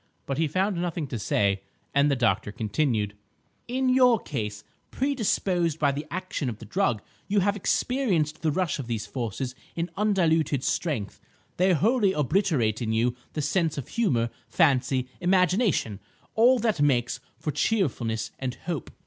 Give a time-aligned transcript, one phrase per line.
[0.25, 1.61] But he found nothing to say,
[1.93, 3.13] and the doctor continued—
[3.67, 8.79] "In your case, predisposed by the action of the drug, you have experienced the rush
[8.79, 11.21] of these forces in undiluted strength.
[11.57, 18.31] They wholly obliterate in you the sense of humour, fancy, imagination,—all that makes for cheerfulness
[18.39, 18.89] and hope.